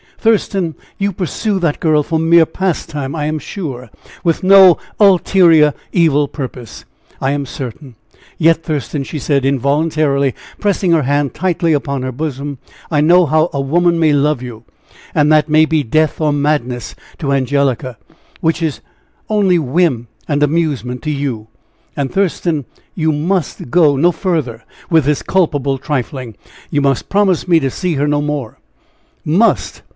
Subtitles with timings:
[0.17, 3.89] Thurston, you pursue that girl for mere pastime, I am sure
[4.23, 6.85] with no ulterior evil purpose,
[7.19, 7.95] I am certain;
[8.37, 12.57] yet, Thurston!" she said, involuntarily pressing her hand tightly upon her own bosom,
[12.91, 14.63] "I know how a woman may love you,
[15.15, 17.97] and that may be death or madness to Angelica,
[18.41, 18.81] which is
[19.27, 21.47] only whim and amusement to you.
[21.95, 26.35] And, Thurston, you must go no further with this culpable trifling
[26.69, 28.59] you must promise me to see her no more!"
[29.25, 29.81] "'Must!'